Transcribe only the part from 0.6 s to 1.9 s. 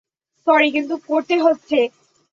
কিন্তু করতে হচ্ছে।